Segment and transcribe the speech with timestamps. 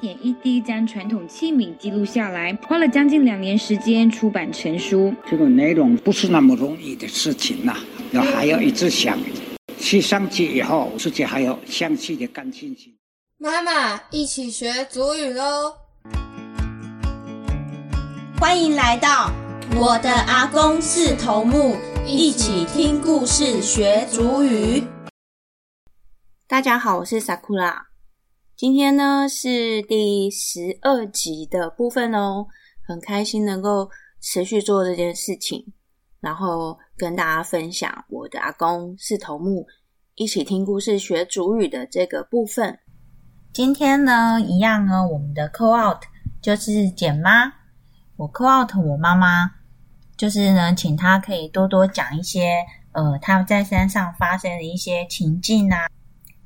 [0.00, 5.12] 点一滴将传统器皿记录下来，花了将近两年时间出版成书。
[5.26, 7.76] 这个内容不是那么容易的事情呐，
[8.12, 9.18] 要还要一直想，
[9.78, 12.94] 去上去以后自己还要详细的感兴趣。
[13.38, 15.74] 妈妈，一起学祖语喽！
[18.38, 19.32] 欢迎来到
[19.76, 21.76] 我的阿公是头目，
[22.06, 24.84] 一起听故事学祖语。
[26.46, 27.87] 大家好，我是 Sakura。
[28.58, 32.44] 今天呢是第十二集的部分哦，
[32.84, 33.88] 很开心能够
[34.20, 35.64] 持续做这件事情，
[36.18, 39.64] 然后跟大家分享我的阿公是头目，
[40.16, 42.76] 一起听故事学主语的这个部分。
[43.52, 46.02] 今天呢，一样呢，我们的 call out
[46.42, 47.52] 就是简妈，
[48.16, 49.52] 我 call out 我妈妈，
[50.16, 52.56] 就是呢，请她可以多多讲一些
[52.90, 55.88] 呃，她在山上发生的一些情境啊。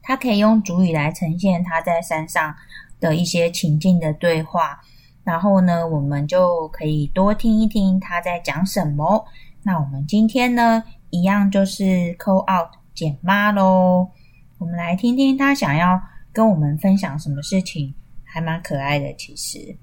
[0.03, 2.55] 他可以用主语来呈现他在山上
[3.01, 4.81] 的一些情境的对话，
[5.25, 9.25] 然后呢，我们就可以多听一听他在讲什么。
[9.63, 11.85] 那我们今天呢，一样就是
[12.19, 14.09] call out 简妈喽。
[14.59, 16.01] 我们来听听他想要
[16.33, 19.77] 跟我们分享什么事情，还蛮可爱的，其实。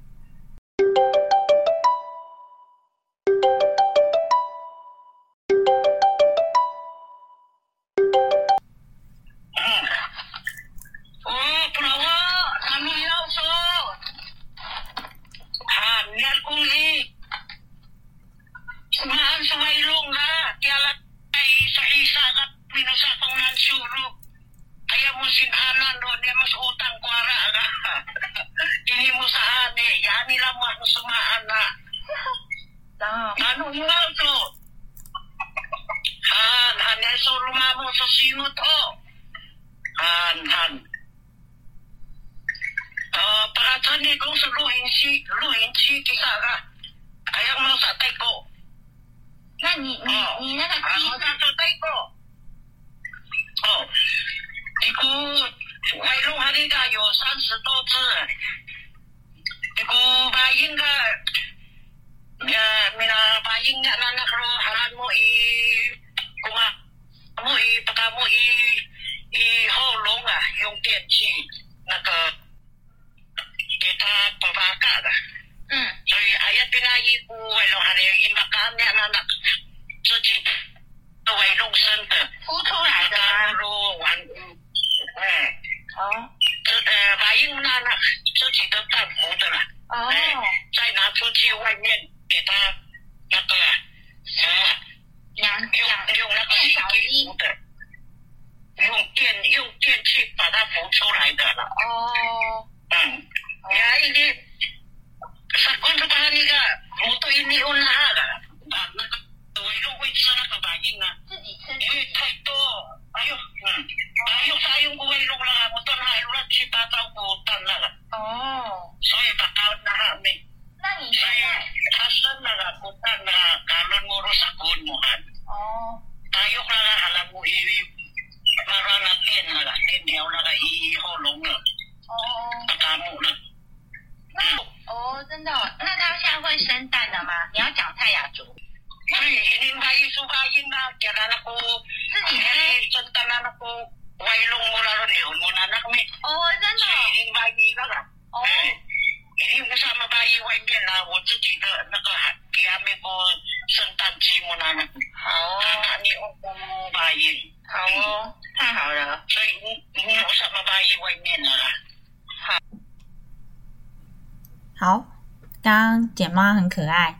[166.39, 167.15] 妈很可爱，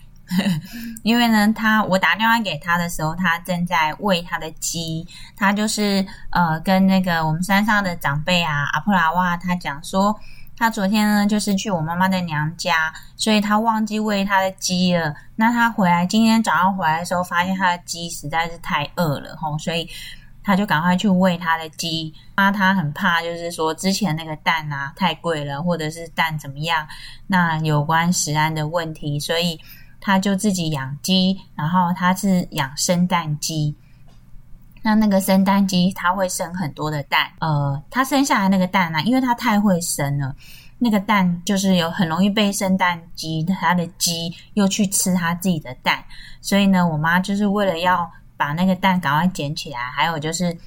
[1.03, 5.07] 因为呢，他我打电话给他的时候，他正在喂他的鸡。
[5.35, 10.19] 他就是呃，跟那个我们山上的长辈啊，阿普拉哇，他讲说，
[10.57, 15.16] 他昨天呢就是去我妈妈的娘家，所以他忘记喂他的鸡了。
[15.36, 19.89] 那他回来今天早上回来的时候，发现他的鸡实在是太饿了吼，所以。
[20.50, 26.88] 他就赶快去喂他的鸡，啊，他很怕，就是说之前那个蛋啊太贵了，或者是蛋怎么样，
[27.28, 29.60] 那有关食安的问题，所以
[30.01, 33.75] 他就自己养鸡，然后他是养生蛋鸡。
[34.81, 40.36] 那那个生蛋鸡，它会生很多的蛋，呃，它生下来那个蛋呢，因为它太会生了，
[40.80, 46.04] 那个蛋就是有很容易被生蛋鸡它的鸡又去吃它自己的蛋，
[46.42, 48.12] 所以呢，我妈就是为了要。
[48.39, 50.57] 把那个蛋赶快捡起来，还有就是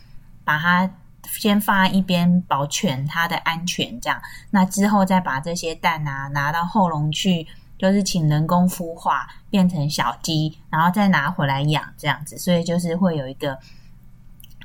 [0.45, 0.89] 把它
[1.25, 4.21] 先放在一边保全它的安全，这样，
[4.51, 7.47] 那之后再把这些蛋啊拿到后笼去，
[7.79, 13.59] 就是请人工孵化变成小鸡，然后再拿回来养这样子，所以就是会有一个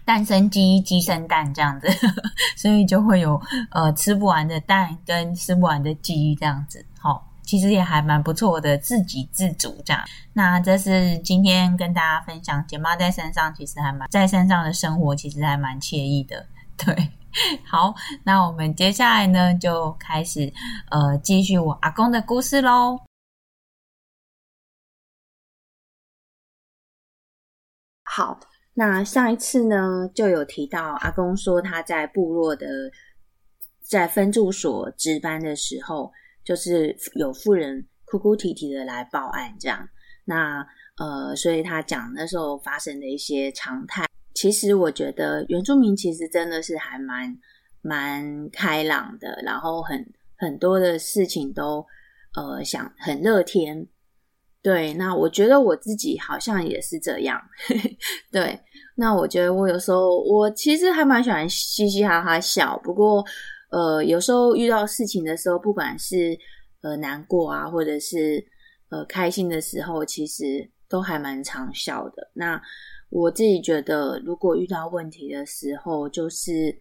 [0.03, 1.87] 蛋生鸡，鸡生蛋这样子，
[2.57, 6.85] 所以就会有呃吃不完的蛋跟吃不完的鸡这样子，
[7.47, 10.03] 其实也还蛮不错的，自给自足这样。
[10.33, 16.45] 那这是今天跟大家分享，姐妈在山上其实还蛮在山上的生活，其实还蛮惬意的。
[16.75, 16.93] 对，
[17.65, 17.95] 好，
[18.25, 20.51] 那我们接下来呢就开始
[20.91, 22.99] 呃继续我阿公的故事喽。
[28.03, 28.37] 好，
[28.73, 32.67] 那上一次呢就有提到阿公说他在部落的
[33.81, 36.11] 在分驻所值班的时候。
[36.47, 39.85] 就是有妇人哭哭啼啼的来报案，这样，
[40.23, 40.65] 那
[40.97, 44.05] 呃，所以他讲那时候发生的一些常态。
[44.33, 47.37] 其实我觉得原住民其实真的是还蛮
[47.81, 51.85] 蛮开朗的，然后很很多的事情都
[52.33, 53.85] 呃想很乐天。
[54.61, 57.41] 对，那我觉得我自己好像也是这样。
[58.31, 58.57] 对，
[58.95, 63.21] 那我觉得我有时候我其实还蛮喜欢嘻嘻哈哈笑，不过。
[63.69, 66.37] 呃，有时候遇到事情的时候，不管是
[66.81, 68.45] 呃难过啊，或者是
[68.89, 72.31] 呃开心的时候，其实都还蛮常笑的。
[72.33, 72.61] 那
[73.09, 76.73] 我自己觉得，如果遇到问题的时候，就是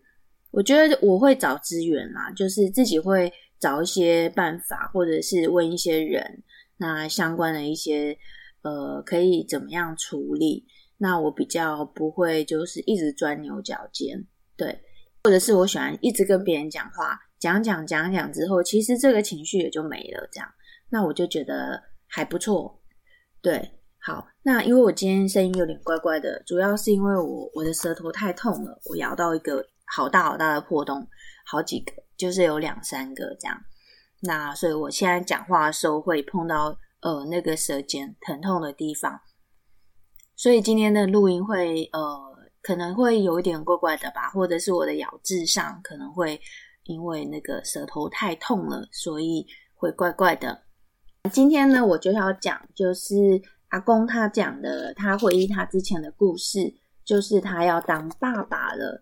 [0.52, 6.42] 我觉得我会找资源啦，就是自己会找一些办法，或者是问一些人，
[6.76, 8.16] 那相关的一些
[8.62, 10.64] 呃可以怎么样处理。
[10.98, 14.24] 那我比较不会就是一直钻牛角尖，
[14.56, 14.80] 对。
[15.26, 20.24] 或者是我喜欢一直跟别人讲话，讲讲讲讲之后，其实这个情绪也就没了。
[20.30, 20.48] 这样，
[20.88, 22.80] 那我就觉得还不错。
[23.42, 31.04] 对，好，那因为我今天声音有点怪怪的，主要是因为我我的舌头太痛了，我咬到一个好大好大的破洞，
[31.44, 33.60] 好几个，就是有两三个这样。
[34.20, 36.66] 那所以我现在讲话的时候会碰到
[37.00, 39.20] 呃那个舌尖疼痛的地方，
[40.36, 42.35] 所以今天的录音会呃。
[42.66, 46.40] 可能会有一点怪怪的吧，或者是我的咬字上可能会
[46.82, 49.46] 因为那个舌头太痛了，所以
[49.76, 50.60] 会怪怪的。
[51.30, 56.74] 今天呢，我就要讲，就是阿公他讲的，他回忆他之前的故事，
[57.04, 59.00] 就是他要当爸爸了。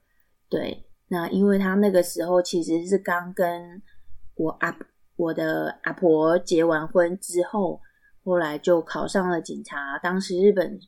[0.50, 3.80] 对，那因为他那个时候其实是刚跟
[4.34, 4.76] 我阿
[5.16, 7.80] 我的阿婆结完婚之后，
[8.26, 10.78] 后来就考上了警察，当时日本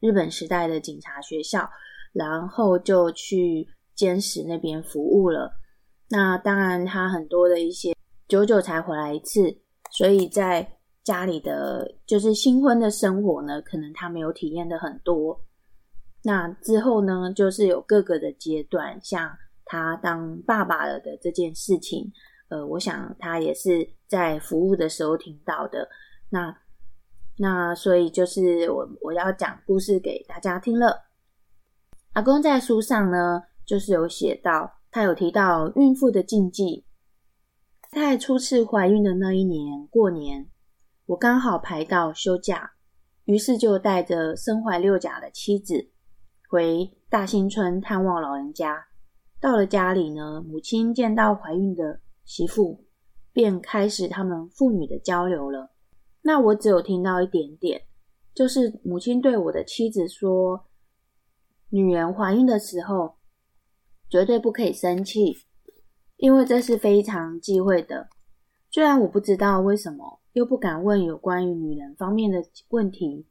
[0.00, 1.70] 日本时代的警察学校。
[2.14, 5.52] 然后就去监视那边服务了。
[6.08, 7.94] 那当然，他很多的一些
[8.28, 9.54] 久久才回来一次，
[9.90, 10.66] 所以在
[11.02, 15.38] 家里的就是新婚的生活呢，可能他没有体验的很多。
[16.22, 19.30] 那之后呢，就是有各个的阶段，像
[19.64, 22.10] 他当爸爸了的这件事情，
[22.48, 25.86] 呃，我想他也是在服务的时候听到的。
[26.30, 26.56] 那
[27.36, 31.03] 那所以就是我我要讲故事给大家听了。
[32.14, 36.84] 阿公在书上呢，就是有写到，他有提到孕妇的禁忌。
[37.90, 40.48] 在初次怀孕的那一年过年，
[41.06, 42.70] 我刚好排到休假，
[43.24, 45.90] 于是就带着身怀六甲的妻子
[46.48, 48.86] 回大新村探望老人家。
[49.40, 52.84] 到了家里呢，母亲见到怀孕的媳妇，
[53.32, 55.68] 便开始他们父女的交流了。
[56.22, 57.82] 那我只有听到一点点，
[58.32, 60.64] 就是母亲对我的妻子说。
[61.74, 63.16] 女人怀孕的时候，
[64.08, 65.38] 绝对不可以生气，
[66.18, 68.08] 因为这是非常忌讳的。
[68.70, 73.26] 虽然我不知道为什么，又不敢问有关于女人方面的问题，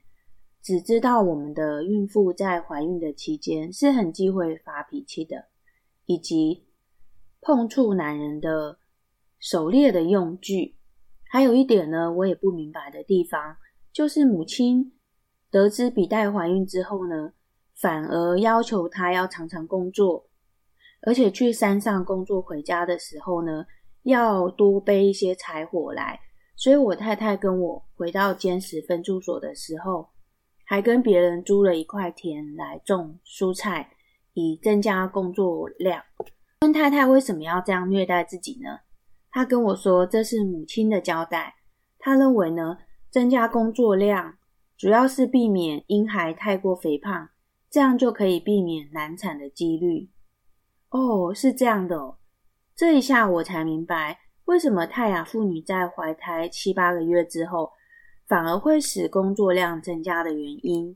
[0.61, 5.45] 只知道我们的孕妇在怀孕的期间是很忌讳发脾气的，
[6.05, 6.65] 以及
[7.39, 8.77] 碰触男人的
[9.39, 10.75] 狩猎的用具。
[11.31, 13.55] 还有一点呢，我也不明白的地方，
[13.93, 14.91] 就是母亲
[15.49, 17.31] 得知比代怀孕之后呢。
[17.83, 20.25] 反而要求他要常常工作，
[21.05, 23.65] 而且去山上工作回家的时候呢，
[24.03, 26.17] 要多背一些柴火来。
[26.55, 30.07] 所以我太太跟我回到坚实分住所的时候，
[30.63, 33.91] 还跟别人租了一块田来种蔬菜，
[34.31, 36.01] 以增加工作量。
[36.61, 38.79] 问太太为什么要这样虐待自己呢？
[39.29, 41.55] 她跟我说这是母亲的交代。
[41.99, 42.77] 她认为呢，
[43.09, 44.35] 增加工作量
[44.77, 47.27] 主要是避免婴孩太过肥胖。
[47.73, 50.11] 这样就可以避免难产的几率。
[50.91, 52.19] 哦，是这样的哦。
[52.75, 57.71] 这一下我才明白，为什么泰雅妇女在怀胎七八个月之后，
[58.27, 60.95] 反而会使工作量增加的原因。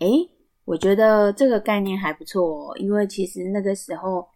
[0.00, 0.28] 诶，
[0.64, 4.26] 我觉得这个概念还不错，哦，因为其实那个时候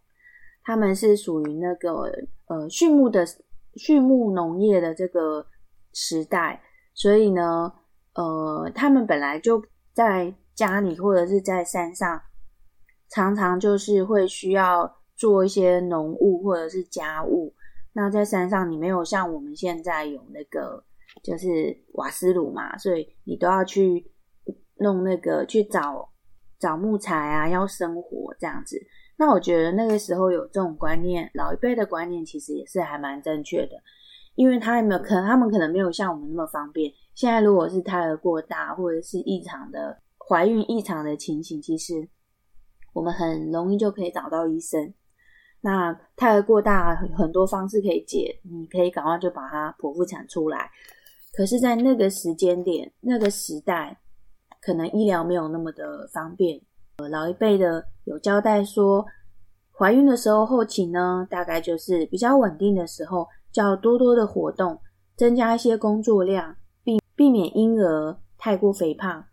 [0.63, 2.05] 他们是属于那个
[2.47, 3.27] 呃畜牧的
[3.75, 5.45] 畜牧农业的这个
[5.93, 6.63] 时代，
[6.95, 7.73] 所以呢，
[8.15, 9.61] 呃，他们本来就
[9.93, 12.21] 在家里或者是在山上，
[13.09, 17.55] 常常就是会需要做一些农务或者是家务。
[17.95, 20.85] 那在山上，你没有像我们现在有那个
[21.23, 24.05] 就是瓦斯炉嘛，所以你都要去
[24.77, 26.09] 弄那个去找。
[26.61, 28.79] 找木材啊，要生活这样子。
[29.17, 33.73] 那我觉得那个时候有这种观念，老一辈的观念其实也是还蛮正确的，
[34.35, 36.93] 因为他有没有可能他们可能没有像我们那么方便。
[37.15, 39.99] 现在如果是胎儿过大或者是异常的
[40.31, 42.09] 怀孕异常的情形，其实
[42.93, 44.95] 我们很容易就可以找到医生。
[45.61, 50.71] 那胎儿过大很多方式可以解，你可以赶快就把它剖腹产出来。
[51.33, 53.99] 可是，在那个时间点、那个时代。
[54.63, 56.61] 可能医疗没有那么的方便，
[56.99, 59.03] 呃，老一辈的有交代说，
[59.73, 64.79] 怀孕的时候后期呢，大概就是比较稳定的时候，叫多多的活动，
[65.17, 69.25] 增加一些工作量，避避免婴儿太过肥胖，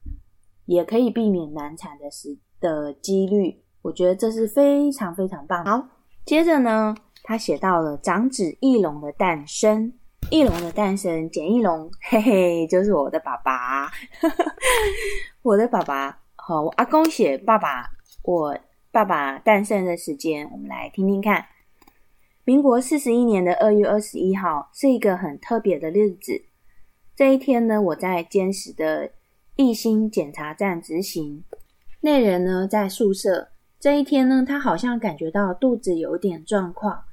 [0.68, 3.64] 也可以避免难产的时的几率。
[3.82, 5.66] 我觉得这是非常非常棒。
[5.66, 5.88] 好，
[6.24, 9.92] 接着呢，他写到了长子翼龙的诞生。
[10.30, 13.90] 翼龙的诞生，简翼龙，嘿嘿，就是我的爸爸。
[15.42, 17.90] 我的爸爸，好，阿公写爸爸，
[18.24, 18.58] 我
[18.92, 21.46] 爸爸诞生的时间，我们来听听看。
[22.44, 26.42] 民国四十一年的二月二十一号，是一个很特别的日子。
[27.16, 29.10] 这一天呢，我在坚实的
[29.58, 31.44] 一心检查站执行，
[32.00, 33.50] 那人呢在宿舍。
[33.80, 37.04] 这一天呢，他好像感觉到肚子有点状况。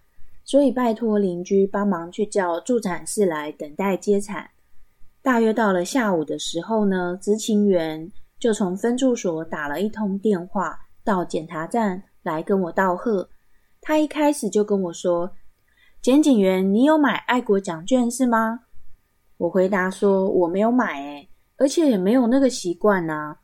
[0.45, 4.51] 所以拜托邻居帮忙去叫助产士来等待接产。
[5.23, 13.27] 大约到了下午的时候呢，执勤员就从分驻所打了一通电话到检查站来跟我道贺。
[13.81, 15.33] 他一开始就跟我说
[16.03, 18.61] ：“检警员，你有买爱国奖券是吗？”
[19.39, 23.37] 我回答说：“我没有买，诶，而且也没有那个习惯呐。”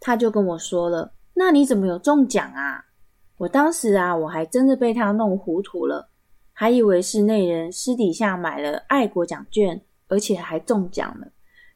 [0.00, 2.84] 他就跟我说了：“那你怎么有中奖啊？”
[3.38, 6.10] 我当时啊，我还真的被他弄糊涂了。
[6.52, 11.26] 还以为是那人私底下买了爱国奖券，而且还中奖了。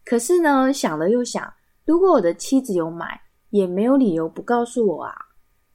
[0.05, 1.51] 可是呢，想了又想，
[1.87, 3.19] 如果我的妻子有买，
[3.49, 5.15] 也没有理由不告诉我啊。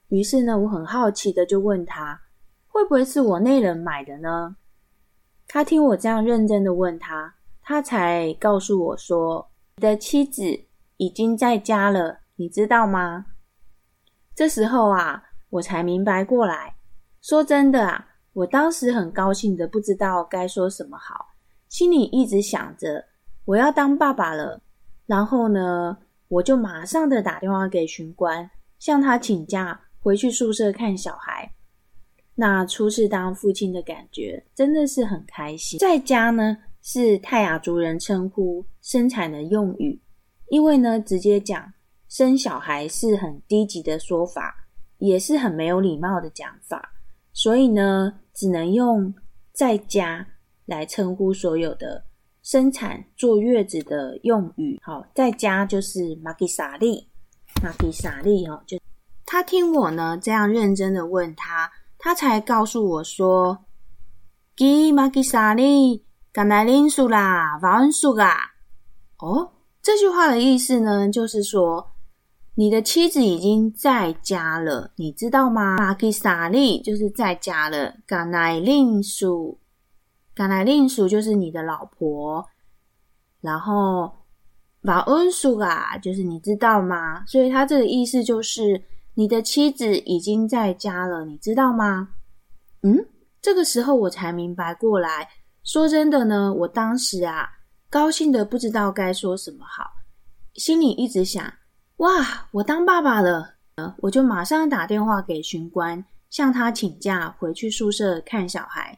[0.09, 2.21] 于是呢，我很好奇的就问他，
[2.67, 4.55] 会不会是我那人买的呢？
[5.47, 7.33] 他听我这样认真的问他，
[7.63, 9.48] 他才告诉我说
[9.79, 10.43] ：“的妻子
[10.97, 13.25] 已经在家了，你知道吗？”
[14.35, 16.75] 这时候啊，我才明白过来。
[17.21, 18.05] 说真的啊。
[18.33, 21.25] 我当时很高兴的，不知道该说什么好，
[21.67, 23.03] 心里一直想着
[23.43, 24.61] 我要当爸爸了。
[25.07, 31.51] 然后呢，我就马上的打电话给巡官，向他请假回去宿舍看小孩。
[32.35, 35.79] 那初次当父亲的感觉真的是很开心。
[35.79, 40.01] 在家呢，是泰雅族人称呼生产的用语，
[40.49, 41.71] 因为呢，直接讲
[42.07, 44.55] 生小孩是很低级的说法，
[44.97, 46.91] 也是很没有礼貌的讲法。
[47.33, 49.13] 所以呢，只能用
[49.53, 50.25] 在家
[50.65, 52.03] 来称呼所有的
[52.41, 54.79] 生产坐月子的用语。
[54.81, 57.07] 好，在家就是马吉萨利，
[57.61, 58.79] 马吉萨利哦，就
[59.25, 63.65] 他听我呢这样认真的问他，他才告诉我说
[64.57, 68.51] ：“吉马吉萨利，甘来林苏啦，瓦恩苏啦。”
[69.19, 71.91] 哦，这句话的意思呢，就是说。
[72.55, 75.77] 你的妻子已经在家了，你知道吗？
[75.77, 77.95] 马基萨利就是在家了。
[78.05, 79.57] 嘎乃令属，
[80.35, 82.45] 嘎乃令属就是你的老婆。
[83.39, 84.11] 然后
[84.81, 87.23] 瓦恩属啊，就是你知道吗？
[87.25, 88.83] 所以他这个意思就是
[89.13, 92.09] 你的妻子已经在家了，你知道吗？
[92.81, 93.05] 嗯，
[93.41, 95.29] 这个时候我才明白过来。
[95.71, 97.47] 说真的呢，我当时啊，
[97.91, 99.83] 高兴的不知道该说什么好，
[100.55, 101.45] 心里一直想。
[101.97, 102.47] 哇！
[102.49, 103.53] 我当爸爸了，
[103.99, 108.97] 我就马上打电话给巡官，向他请假回去宿舍看小孩。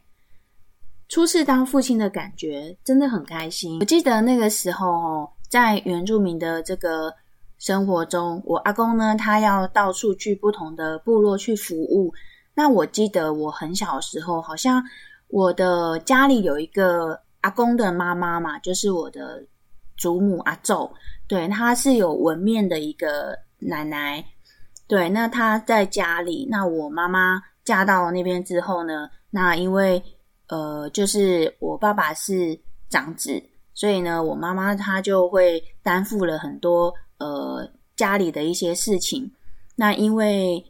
[1.10, 3.78] 初次当父亲的感觉真的很开心。
[3.80, 7.12] 我记得那个时候哦，在原住民的这个
[7.58, 12.14] 生活中，我阿公呢，他要到处去不同的部落去服务。
[12.54, 14.82] 那我记得我很小的时候，好像
[15.32, 19.42] 我的家里有一个阿公的妈妈嘛，就是我的
[19.96, 20.90] 祖母阿昼。
[21.26, 24.22] 对，她是有纹面的一个奶奶。
[24.86, 30.02] 对，那她在家里，那我妈妈嫁到那边之后呢，那因为
[30.48, 32.58] 呃，就是我爸爸是
[32.90, 39.32] 长子，所以呢，我妈妈她就会担负了很多呃家里的一些事情。
[39.76, 40.62] 那因为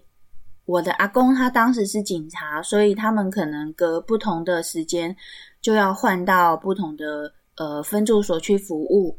[0.64, 5.14] 我的阿公他当时是警察，所以他们可能隔不同的时间
[5.61, 9.16] 就要换到不同的呃分住所去服务。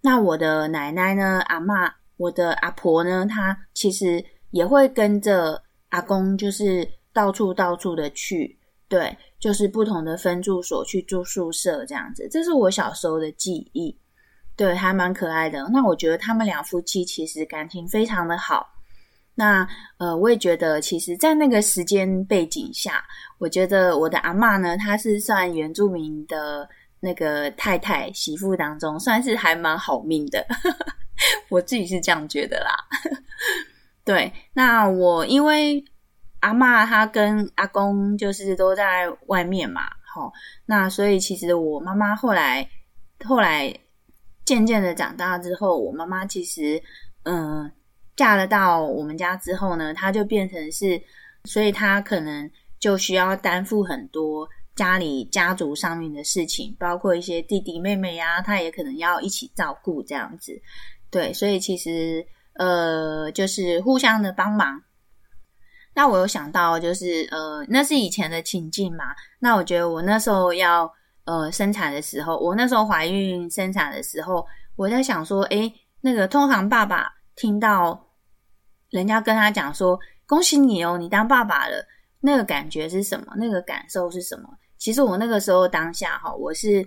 [0.00, 12.26] 那我的奶奶呢，阿妈，我的阿婆呢，她其实也会跟着阿公，就是到处到处的去，对，就是不同的分住所去住宿舍这样子。
[12.30, 13.96] 这是我小时候的记忆，
[14.56, 15.68] 对，还蛮可爱的。
[15.72, 18.66] 那我觉得他们两夫妻其实感情非常的好。
[19.38, 23.04] 那呃，我也觉得，其实，在那个时间背景下，
[23.36, 26.66] 我觉得我的阿妈呢，她是算原住民的
[27.00, 30.42] 那个太太媳妇当中，算是还蛮好命的。
[31.50, 32.72] 我自己是这样觉得啦。
[34.06, 35.84] 对，那我因为
[36.40, 39.82] 阿妈她跟阿公就是都在外面嘛，
[40.14, 40.32] 好，
[40.64, 42.66] 那所以其实我妈妈后来
[43.22, 43.70] 后来
[44.46, 46.82] 渐渐的长大之后，我妈妈其实
[47.24, 47.70] 嗯。
[48.16, 51.00] 嫁了到我们家之后呢，她就变成是，
[51.44, 60.58] 所以她可能就需要担负很多家里家族上面的事情，包括一些弟弟妹妹呀，她也可能要一起照顾这样子。
[61.10, 64.82] 对，所以其实呃，就是互相的帮忙。
[65.94, 69.04] 那我有想到，就是呃，那是以前的情境嘛。
[69.38, 70.90] 那我觉得我那时候要
[71.24, 75.70] 呃生产的时候，我那时候怀孕生产的时候，我在想说，诶，
[76.00, 78.05] 那个通常爸爸听到。
[78.96, 81.86] 人家跟他讲说：“恭喜你哦，你当爸爸了。”
[82.18, 83.26] 那个感觉是什么？
[83.36, 84.48] 那个感受是什么？
[84.78, 86.84] 其实我那个时候当下哈，我是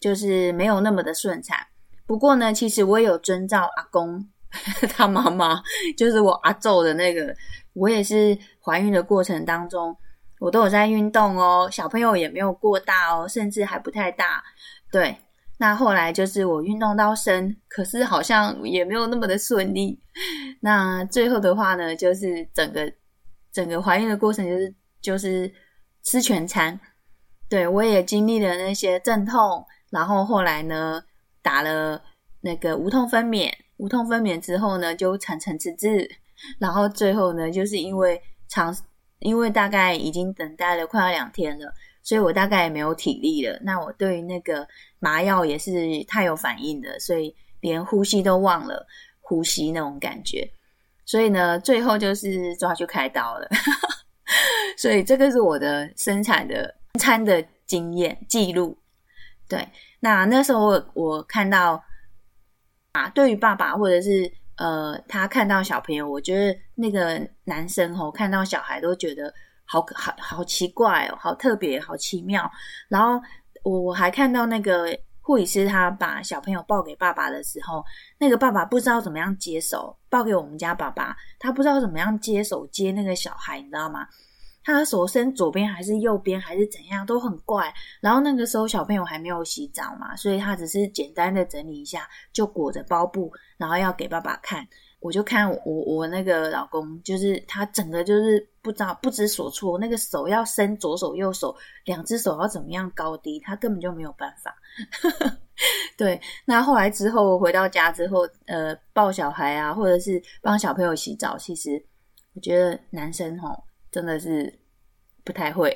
[0.00, 1.64] 就是没有那么的顺产。
[2.04, 4.28] 不过呢，其实我也有遵照阿公
[4.90, 5.62] 他妈妈，
[5.96, 7.34] 就是我阿昼的那个，
[7.74, 9.96] 我也是怀孕的过程当中，
[10.40, 14.42] 我都有在运动哦，小朋友也没有过大哦，甚至还不太大，
[14.90, 15.16] 对。
[15.58, 19.98] 那后来就是我运动到生，可是好像也没有那么的顺利。
[20.60, 22.92] 那最后的话呢，就是整个
[23.52, 25.50] 整个怀孕的过程就是就是
[26.02, 26.78] 吃全餐。
[27.48, 31.02] 对我也经历了那些阵痛，然后后来呢
[31.42, 32.02] 打了
[32.40, 36.10] 那个无痛分娩，无痛分娩之后呢就产程迟滞，
[36.58, 38.76] 然后最后呢就是因为长，
[39.20, 41.72] 因为大概已经等待了快要两天了。
[42.06, 43.58] 所以我大概也没有体力了。
[43.60, 44.64] 那我对于那个
[45.00, 48.86] 麻药也是太有反应的，所以连呼吸都忘了
[49.20, 50.48] 呼吸那种感觉。
[51.04, 53.48] 所以呢，最后就是抓去开刀了。
[54.78, 58.78] 所以这个是我的生产的餐的经验记录。
[59.48, 61.82] 对，那那时候我看到
[62.92, 69.34] 啊，对于爸爸或者是呃他看到小朋友，我觉得那个男生吼看到小孩都觉得。
[69.66, 72.50] 好好好奇怪哦，好特别，好奇妙。
[72.88, 73.20] 然后
[73.62, 74.86] 我我还看到那个
[75.20, 77.84] 护理师，他把小朋友抱给爸爸的时候，
[78.18, 84.06] 那个爸爸不知道怎么样接手，抱给我们家爸爸，他不知道怎么样接手接那个小孩，你知道吗？
[84.62, 87.72] 他的手伸左边还是右边还是怎样，都很怪。
[88.00, 94.66] 然后那个时候小朋友还没有洗澡嘛，所以他只是简单的整理一下，就裹着包布，然后要给爸爸看。
[94.98, 104.52] 我就看我我那个老公，就是他整个就是不知道不知所措，那个手要伸左手右手两只手要怎么样高低，他根本就没有办法。
[105.96, 111.80] 对，那后来之后回到家之后，呃，抱小孩啊，或者是帮小朋友洗澡，其实
[112.34, 114.52] 我觉得男生吼真的是
[115.22, 115.72] 不太会。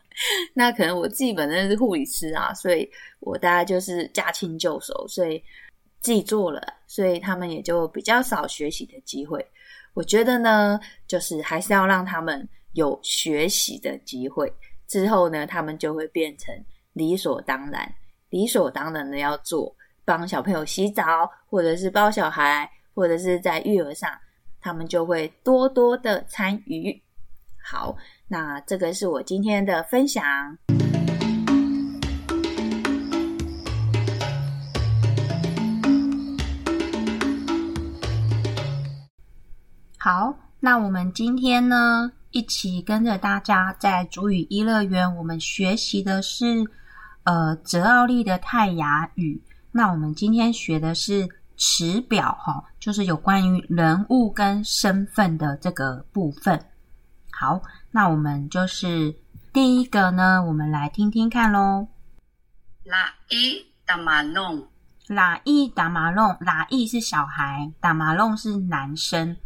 [0.54, 5.42] 那可能我自己本身是护理师啊，所以我大概就是驾轻就熟，所以。
[6.02, 9.46] 自己做了，所以他们也就比较少学习的机会。
[9.94, 14.52] 我觉得呢，就是还是要让他们有学习的机会，
[14.86, 16.54] 之后呢，他们就会变成
[16.92, 17.92] 理所当然、
[18.28, 19.74] 理所当然的要做，
[20.04, 24.10] 帮小朋友洗澡，或者是抱小孩，或者是在育儿上，
[24.60, 27.02] 他们就会多多的参与。
[27.62, 27.96] 好，
[28.28, 30.22] 那这个是我今天的分享。
[40.02, 46.64] 好，那我们今天呢，一起跟着大家在主语一乐园，我们学习的是
[47.24, 49.44] 呃泽奥利的泰雅语。
[49.70, 56.58] 那我们今天学的是词表，哈，就是有关于人物跟身份的这个部分。
[57.30, 57.60] 好，
[57.90, 59.14] 那我们就是
[59.52, 61.86] 第一个呢，我们来听听看喽。
[62.84, 64.66] 拉伊达马弄，
[65.08, 69.36] 拉伊达马弄，拉伊是小孩，达马弄是男生。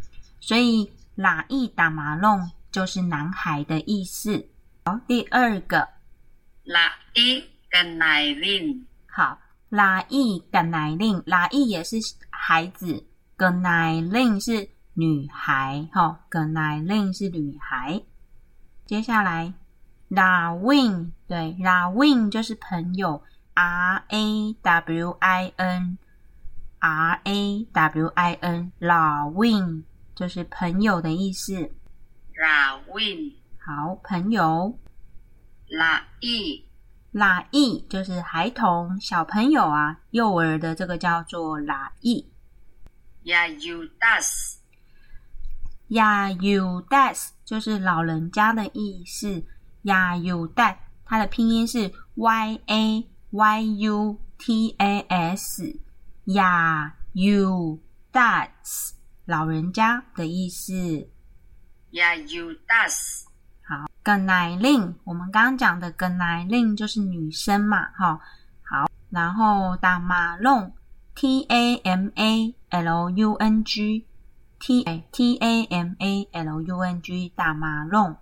[0.45, 4.47] 所以“拉伊打马弄”就是男孩的意思。
[4.85, 5.87] 好，第二个
[6.63, 8.85] “拉伊跟奶令”。
[9.09, 11.97] 好，“拉伊跟奶令”，“拉伊”也是
[12.29, 13.03] 孩子
[13.35, 18.03] ，“葛乃令是女孩，哈，葛乃令是女孩。
[18.85, 19.51] 接下来
[20.09, 23.23] ，La Win，对，La Win 就是朋友
[23.55, 31.53] ，R A W I N，R A W I N，La Win 就是朋友的意思。
[32.33, 34.79] La Win 好，朋友。
[35.67, 36.65] La E
[37.11, 42.29] 拉意就是孩童、小朋友啊，幼儿的这个叫做拉意。
[43.23, 44.57] Yayudas
[45.89, 49.43] 亚 u das 就是老人家的意思。
[49.83, 50.75] 亚 u das
[51.05, 55.79] 它的拼音是 y a y u t a s。
[56.25, 57.79] 亚 u
[58.11, 58.91] das
[59.25, 60.73] 老人家的意思。
[61.91, 63.23] Yayudas
[63.67, 68.19] 好，梗乃令，我们刚刚讲的梗乃令就是女生嘛，哈，
[68.63, 70.73] 好，然后打马弄
[71.15, 77.31] ，T A M A L U N G，T T A M A L U N G
[77.35, 78.17] 打马弄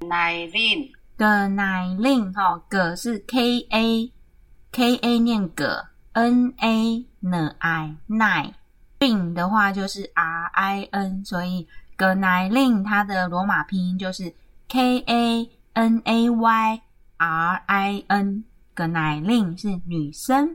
[0.00, 4.12] ，Nairin 梗乃令，哈，葛是 K A
[4.72, 8.54] K A 念葛，N A N I 乃
[9.00, 14.34] 令的话就是 R I N，所以 gan 它的罗马拼音就是
[14.68, 16.82] K A N A Y
[17.16, 20.54] R I N，葛乃令是女生。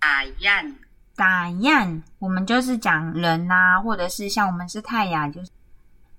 [0.00, 0.74] Ayan
[1.14, 5.50] 打雁，我们就是讲人呐、或者是像我们是泰雅，就是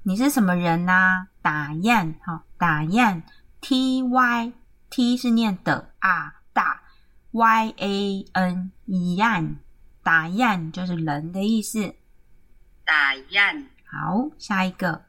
[0.04, 3.22] 你是什么人呐、打样，好，打样
[3.60, 4.54] ，T Y
[4.90, 6.84] T 是念的啊，大。
[7.32, 9.58] Y A N 雁，
[10.08, 11.80] 打雁就是人的意思。
[12.86, 15.04] Dayan 好，下一个，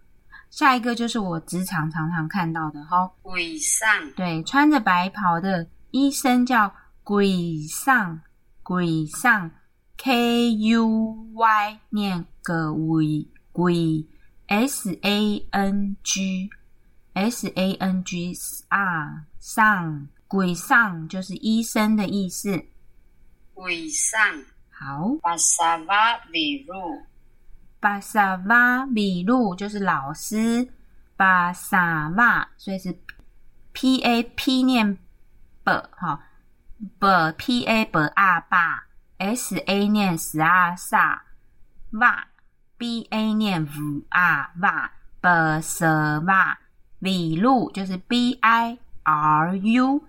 [0.50, 4.10] 下一个就是我职场常常看到的哈，鬼上。
[4.16, 8.20] 对，穿着白袍的医生叫鬼上，
[8.64, 9.48] 鬼上
[9.98, 14.04] ，K U Y 念个鬼鬼
[14.48, 16.50] ，S A N G
[17.12, 18.32] S A N G
[18.66, 20.08] 啊上。
[20.26, 22.50] 鬼上就是医生的意思。
[23.54, 24.44] Gui Sang
[24.78, 27.02] 好，Basava Viru
[27.80, 30.68] 巴萨瓦米露就是老师，
[31.16, 32.96] 巴萨瓦，所以是
[33.72, 34.96] P A P 念
[35.64, 36.22] b 哈。
[37.00, 38.86] b P A b a 巴
[39.16, 41.24] S A 念 s a 萨
[41.90, 42.28] 瓦
[42.76, 46.56] B A 念 v 啊瓦 b 萨瓦
[47.00, 50.04] 米露就是 B I R U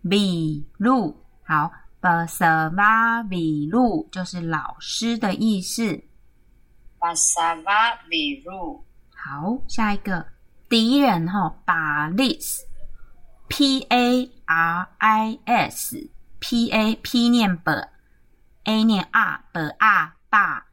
[0.00, 6.02] 米露，好，巴萨瓦米露就是老师的意思。
[6.98, 8.82] Basava Viru
[9.14, 10.26] 好，下一个
[10.68, 12.66] 敌人哈，巴利斯
[13.46, 20.66] ，P A R I S，P A P 念 b，A 念 r，b r 巴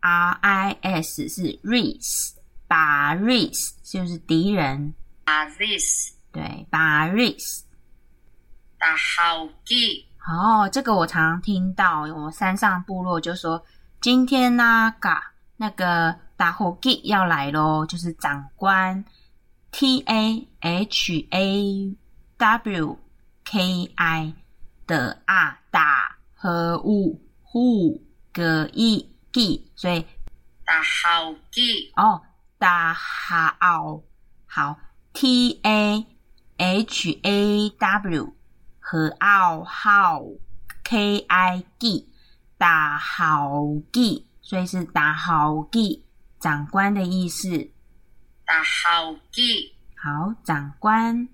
[0.00, 2.34] ，R I S 是 ris，
[2.66, 4.92] 巴 ris 就是敌人
[5.26, 7.62] ，Aris 对，巴 ris。
[8.80, 13.64] Tahaugi 哦，这个我常常听到，我山上部落就说
[14.00, 19.04] 今天那嘎那个打火机要来咯，就是长官
[19.70, 21.96] T A H A
[22.38, 22.98] W
[23.44, 24.34] K I
[24.86, 30.04] 的啊打和物户个一 g，所以
[30.64, 32.22] Tahaugi 哦
[32.58, 34.02] 打哈奥
[34.44, 34.76] 好
[35.12, 36.04] T A
[36.56, 38.34] H A W
[38.88, 40.22] 和奥号
[40.84, 42.08] K I G
[42.56, 46.04] 打好 G，所以是打好 G
[46.38, 47.48] 长官的意思。
[48.46, 51.28] Tahaugi 好，长官。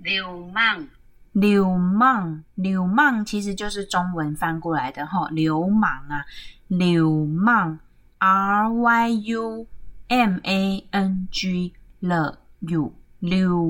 [0.00, 0.86] Liu Mang
[1.32, 6.24] 流氓，流氓其实就是中文翻过来的哈，流氓啊，
[6.68, 7.80] 流氓
[8.18, 9.66] ，R Y U
[10.06, 13.66] M A N G 了 U 流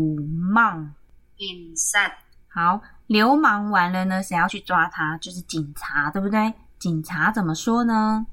[0.53, 0.93] 氓。
[2.59, 5.17] 好，流氓完了呢，谁要去抓他？
[5.19, 6.53] 就是警察，对不对？
[6.81, 8.27] 警察怎么说呢？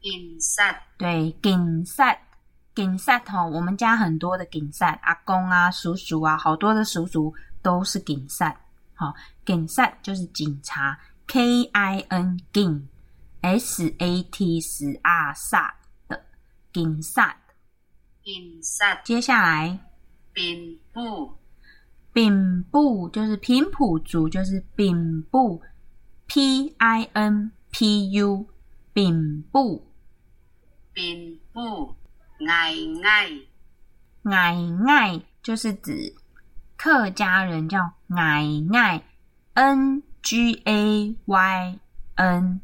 [0.00, 2.18] 警 sat 对，警察，
[2.74, 8.52] 警察吼，我们家很多的警察，阿公啊、叔叔啊，好多的叔叔都是警察。
[8.94, 9.14] 好，
[9.46, 12.88] 警察就是警察，K I N 警
[13.42, 15.72] ，S A T 是阿萨
[16.08, 16.20] 的
[16.72, 17.36] 警察。
[18.24, 19.78] Insat 接下来
[20.34, 21.36] ，Bin Bu
[22.14, 25.60] 丙部就是平埔族，就是丙部
[26.28, 28.46] ，P I N P U，
[28.92, 29.90] 丙部。
[30.94, 31.96] Bin Bu
[32.38, 33.48] Ngai
[34.22, 36.14] Ngai 矮就是指
[36.76, 37.80] 客家人叫
[38.16, 39.02] 矮矮
[39.54, 41.78] ，N G A Y
[42.14, 42.60] N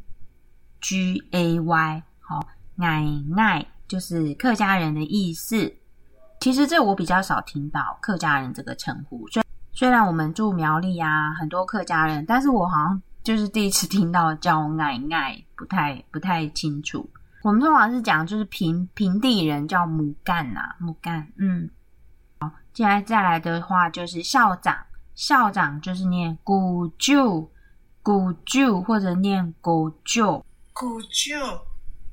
[0.81, 2.47] G A Y，好，
[2.79, 3.05] 矮
[3.37, 5.75] 矮就是客家人的意思。
[6.41, 17.09] 其实这我比较少听到客家人这个称呼，虽虽然我们住苗栗啊，很多客家人，但是我好像就是第一次听到叫奶奶，不太不太清楚。
[17.43, 21.71] 我们通常是讲就是平平地人叫母干呐，母干，嗯。
[22.41, 24.77] 好，接下来再来的话就是校长，
[25.15, 27.51] 校长就是念古舅。
[28.03, 31.37] 古旧或者念古旧，古旧，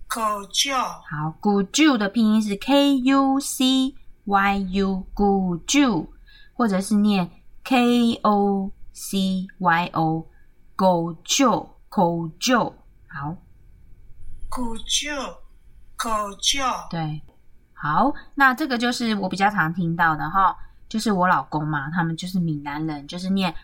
[0.09, 0.19] 古
[0.51, 0.75] 旧。
[0.77, 3.95] 好，古旧的拼音是 K U C
[4.27, 6.07] Y U，古旧，
[6.53, 7.31] 或者是念
[7.63, 10.27] K O C Y O，
[10.75, 12.75] 狗旧，古旧。
[13.07, 13.35] 好，
[14.49, 15.11] 古旧，
[15.95, 16.09] 狗
[16.41, 16.61] 旧。
[16.89, 17.23] 对，
[17.73, 20.55] 好，那这个就是我比较常听到的哈，
[20.89, 23.55] 就是我老公嘛，他们就是闽南人，就是念。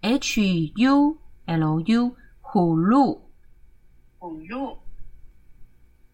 [0.00, 1.16] H U
[1.46, 3.30] L U 虎鹿，
[4.18, 4.76] 虎鹿，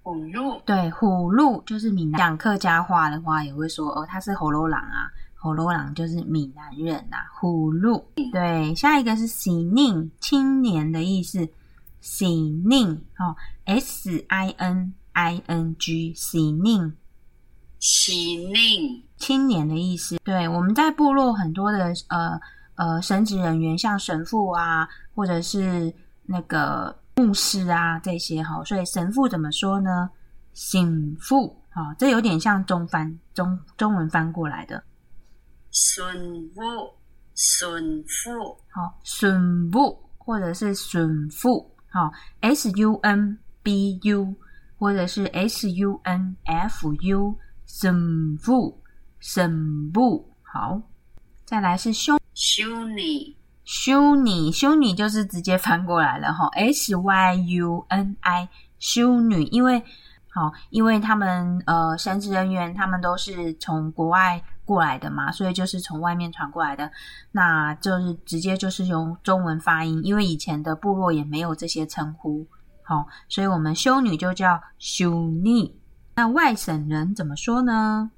[0.07, 7.17] 虎鹿，对，虎鹿就是闽南讲客家话的话，也会说哦，他是喉咙狼啊，喉咙狼就是闽南人呐。
[7.41, 11.49] 虎鹿，对，下一个是喜宁，青年的意思，
[12.01, 12.29] 喜
[12.65, 16.95] 宁，哦，S I N I N G，喜宁，
[17.81, 20.19] 喜宁，青年的意思。
[20.23, 22.41] 对，我们在部落很多的呃。
[22.77, 25.91] 呃，神职人员像神父啊，或者是
[26.27, 30.11] 那个牧师啊，这些哈，所以神父怎么说呢？
[30.53, 34.85] 醒父，哈，这有点像中翻中中文翻过来的。
[35.71, 36.05] 神
[36.55, 36.95] 父，
[37.35, 44.35] 神父，好，神父或者是神父，好，S U N B U
[44.77, 48.83] 或者是 S U N F U，神父，
[49.21, 50.83] 神父，好，
[51.47, 52.19] 再来是兄。
[52.35, 53.36] 修女，
[53.67, 58.49] 修女，修女就是直接翻过来了哈，S Y U N I，
[58.79, 59.83] 修女，因为
[60.29, 66.89] 好，因为他们呃，神职人员他们都是从国外过来的嘛，所以就是从外面传过来的，
[67.33, 72.47] 那就是直接就是用中文发音，因为以前的部落也没有这些称呼，
[72.83, 75.75] 好，所以我们修女就叫修女。
[76.15, 78.13] 那外省人怎么说呢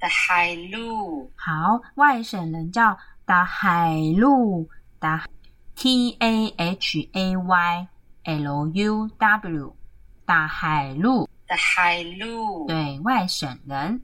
[0.00, 2.98] ？The 海陆，好，外省人叫。
[3.26, 5.26] 打海路，打
[5.74, 7.88] T A H A Y
[8.24, 9.76] L U W，
[10.26, 14.00] 打海路，打海路，对外省人。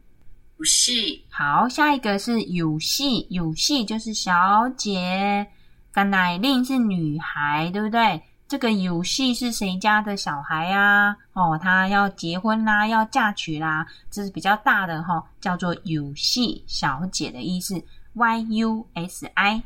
[0.56, 5.46] 有戏，好，下一个是有戏，有戏就是小姐。
[5.92, 8.22] 甘乃令是女孩，对不对？
[8.46, 11.16] 这个有戏是谁家的小孩啊？
[11.34, 17.82] 哦，她要结婚啦，要嫁娶啦，这是比较大的哈，叫做有戏小姐的意思。
[18.12, 19.62] Y U S I，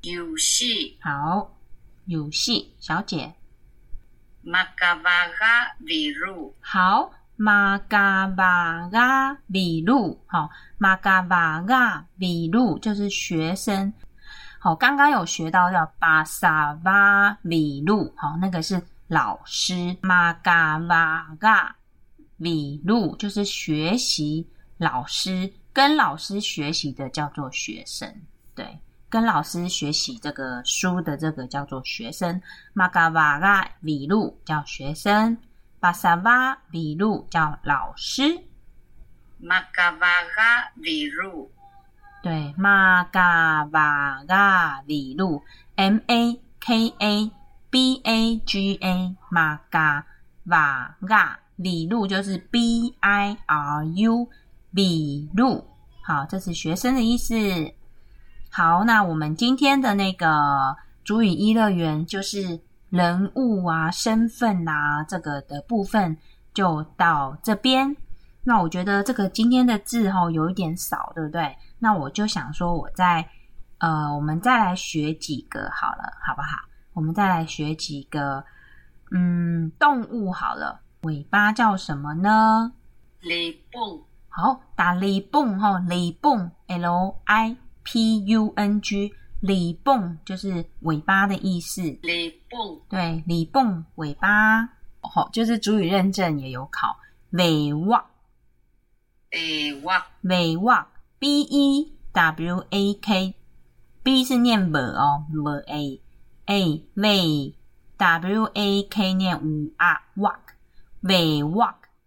[0.00, 1.54] 有戏好，
[2.06, 3.34] 有戏小姐。
[4.40, 13.92] 马嘎巴嘎比路好，马嘎巴嘎比路好，马嘎巴嘎比路就是学生。
[14.58, 19.94] 好，刚刚有学到叫巴萨巴比路，好，那个是老师。
[20.00, 21.76] 马嘎巴嘎
[22.38, 25.52] 比路就是学习老师。
[25.72, 28.14] 跟老师学习的叫做学生，
[28.54, 32.40] 对，跟老师学习这个书的这个叫做学生。
[32.74, 35.38] 玛嘎瓦嘎比路叫学生，
[35.80, 38.44] 巴萨瓦比路叫老师。
[39.38, 39.98] 玛嘎瓦
[40.36, 41.50] 嘎比路，
[42.22, 45.42] 对，玛嘎瓦嘎比路
[45.76, 47.30] ，M A K A
[47.70, 50.06] B A G A，玛嘎
[50.44, 54.28] 瓦嘎比路就是 B I R U。
[54.74, 55.64] 比路，
[56.02, 57.34] 好，这是学生的意思。
[58.50, 66.16] 好，那我们今天的那个主语一乐园就是人物啊、身份啊这个的部分
[66.52, 67.96] 就到这边。
[68.44, 71.56] 那我觉得这个今天的字哈有一点少，对不对？
[71.78, 73.26] 那我就想说，我再
[73.78, 76.58] 呃，我们再来学几个好了，好不好？
[76.92, 78.44] 我们再来学几个，
[79.12, 82.72] 嗯，动物好了，尾巴叫什么呢？
[83.20, 84.02] 雷蹦。
[84.34, 91.82] 好，打里蹦哈，里蹦 L I P U N G，里蹦就是尾巴的意思。
[91.82, 94.66] 里蹦对，里蹦尾巴，
[95.02, 96.96] 好，就是主语认证也有考。
[97.32, 98.06] 尾蛙，
[99.32, 106.00] 尾蛙，尾蛙，B E W A K，B 是念尾哦，W A
[106.46, 107.54] A 尾
[107.98, 110.00] W A K 念五啊。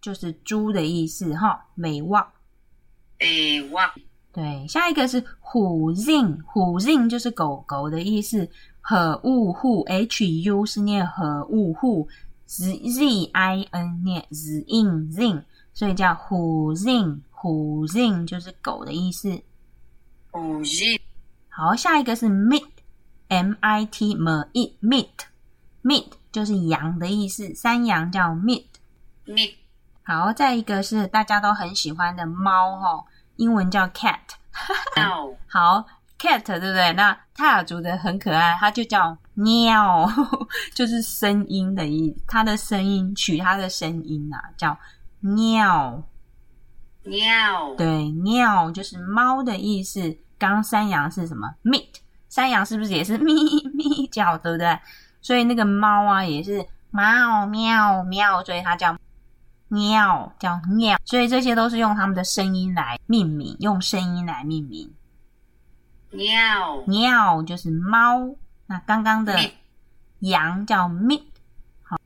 [0.05, 2.27] 就是猪的意思哈，美旺，
[3.19, 3.89] 美旺。
[4.31, 8.47] 对，下一个是虎 zing，虎 zing 就是狗狗的意思。
[8.81, 12.07] 和物户 h u 是念和物户
[12.45, 15.41] z z i n 念 z in zin，
[15.73, 19.41] 所以叫虎 zin，虎 zin 就是狗的意思。
[20.29, 20.99] 虎 zin。
[21.49, 28.65] 好，下一个是 meat，m i t m e meat，meat 就是羊的意思，山羊叫 meat。
[30.05, 33.03] 好，再一个是大家都很喜欢的猫哈，
[33.37, 34.19] 英文叫 cat。
[35.47, 35.85] 好。
[36.17, 36.93] cat 对不对？
[36.93, 40.09] 那泰尔族的很可爱，它就叫喵，
[40.73, 44.75] 就是声音的意，它的声音取它的声音啊，叫
[45.19, 46.01] 喵
[47.03, 47.75] 喵。
[47.75, 50.17] 对，喵就是猫的意思。
[50.39, 51.95] 刚山羊是什么？meat，
[52.29, 53.33] 山羊是不是也是咪
[53.73, 54.79] 咪叫，对不对？
[55.21, 58.97] 所以那个猫啊也是喵喵喵，所以它叫
[59.67, 60.97] 喵，叫喵。
[61.05, 64.93] 所以这些都是用它们的声音来命名，用声音来命名。
[66.11, 68.35] 喵喵就是猫，
[68.67, 69.37] 那刚刚的
[70.19, 71.23] 羊叫 meat，
[71.83, 71.97] 好。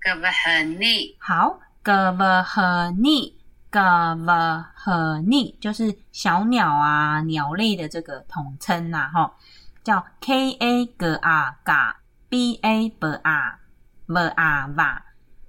[0.00, 3.36] 格瓦赫尼，好，格瓦赫尼，
[3.68, 9.34] 格瓦赫尼就是小鸟啊，鸟类的这个统称呐，哈，
[9.82, 11.72] 叫 k a g a g
[12.28, 13.58] b a b a
[14.06, 14.82] b a v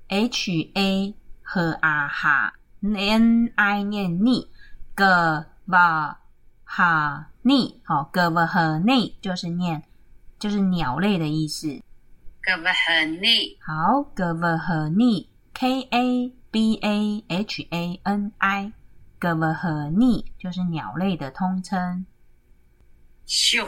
[0.08, 1.16] h a
[1.52, 4.48] h a h n i 念尼，
[4.94, 6.20] 格瓦
[6.64, 7.32] 哈。
[7.42, 9.82] 尼好，格瓦和尼就是念，
[10.38, 11.82] 就是鸟类的意思。
[12.44, 18.72] 格瓦和尼好，格瓦和尼，K A B A H A N I，
[19.18, 22.06] 格瓦和尼就是鸟类的通称。
[23.26, 23.68] 咻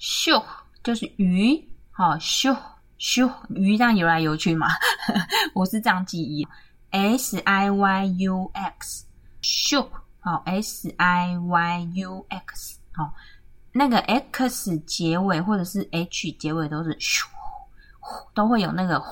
[0.00, 0.42] 咻
[0.82, 2.56] 就是鱼，好咻
[2.98, 4.68] 咻鱼这样游来游去嘛，
[5.54, 6.48] 我是这样记忆。
[6.92, 9.06] S I Y U X
[9.42, 9.88] 咻
[10.20, 12.78] 好，S I Y U X。
[12.92, 13.14] 好，
[13.72, 17.24] 那个 x 结尾或者是 h 结尾都是咻，
[18.34, 19.02] 都会有那个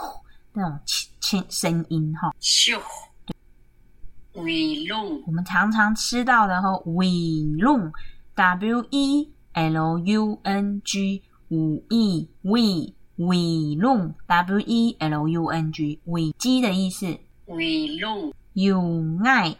[0.52, 2.30] 那种轻轻声音哈。
[2.38, 2.78] 咻
[4.34, 4.42] ，，we
[4.86, 7.08] long，我们常常吃到的哈尾
[7.58, 7.90] 龙
[8.34, 17.18] ，w e l u n g，五 e 尾尾龙，w e l u n g，尾鸡的意思。
[17.50, 18.80] 尾龙，有
[19.24, 19.56] 爱，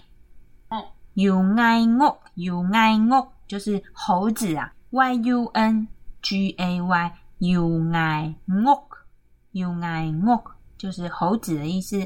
[1.14, 3.32] 有爱我，有爱我。
[3.46, 5.88] 就是猴子啊，y u n
[6.22, 7.12] g a y.
[7.40, 8.82] U i ngok
[9.52, 11.96] u i ngok 就是猴子的意思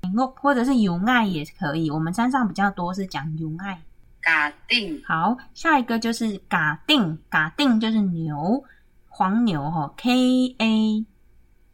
[0.00, 1.90] ，ngok 或者是 u 爱也可以。
[1.90, 3.78] 我们山上比较多是讲 u i。
[4.22, 8.64] 嘎定好，下一个就是嘎定，嘎定就是牛，
[9.08, 11.06] 黄牛哈，k a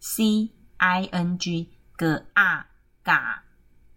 [0.00, 2.66] c i n g 个啊
[3.08, 3.42] 嘎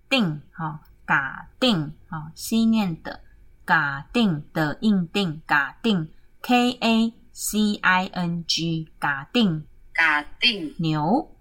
[0.07, 3.19] 定哈，嘎定哈西念的。
[3.65, 6.09] 嘎定的硬定，嘎定
[6.41, 11.35] ，K A C I N G，嘎定，嘎定牛。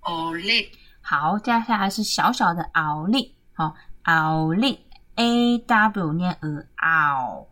[0.00, 0.70] 奥利，
[1.00, 3.74] 好，接下来是小小的奥利，好，
[4.04, 7.48] 奥利，A W 念呃奥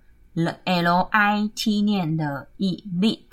[0.65, 3.33] ，L I T 念的 E lit，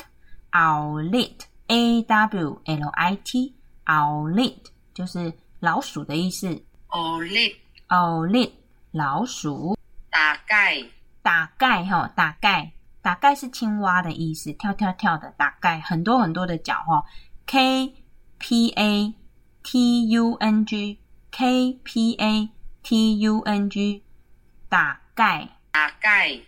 [0.49, 1.37] 奥利
[1.67, 4.61] ，A W L I T，奥利
[4.93, 6.61] 就是老鼠的意思。
[6.87, 7.55] 奥利，
[7.87, 8.53] 奥利，
[8.91, 9.77] 老鼠。
[10.09, 10.83] 大概，
[11.21, 17.05] 大概哈，大概，大概是青蛙的意思，跳跳跳的，大概很多很多的脚哈。
[17.45, 17.95] K
[18.39, 19.13] P A
[19.63, 20.99] T U N G
[21.31, 22.49] K P A
[22.83, 24.03] T U N G，
[24.67, 26.41] 大概，大概，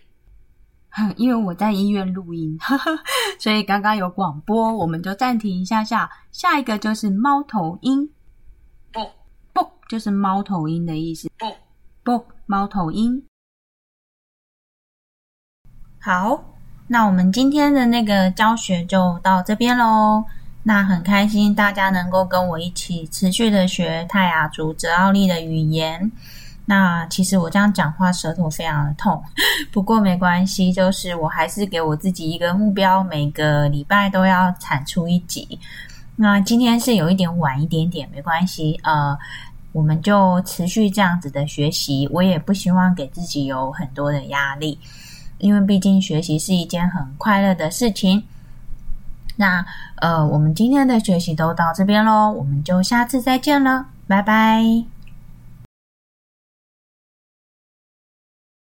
[1.16, 2.58] 因为我在医院录音，
[3.40, 6.10] 所以刚刚有广播，我们就暂停一下下。
[6.32, 8.10] 下一个就是猫头鹰，
[8.92, 9.00] 不
[9.52, 11.46] 不，就是猫头鹰的意思，不
[12.02, 13.22] 不，猫头鹰。
[16.00, 16.44] 好，
[16.86, 20.24] 那我们今天的那个教学就到这边喽。
[20.62, 26.10] 那很开心大家能够跟我一起持续的学泰雅族泽奥利的语言。
[26.64, 29.22] 那其实我这样讲话舌头非常的痛，
[29.70, 35.60] 不过没关系，就是我还是给我自己一个目标，每个礼拜都要产出一集。
[36.16, 39.16] 那今天是有一点晚一点点，没关系，呃，
[39.72, 42.08] 我们就持续这样子的学习。
[42.10, 44.78] 我也不希望给自己有很多的压力。
[45.38, 48.22] 因为毕竟学习是一件很快乐的事情，
[49.36, 49.62] 那
[49.96, 54.95] 呃，我们今天的学习都到这边喽，我们就下次再见了，拜拜。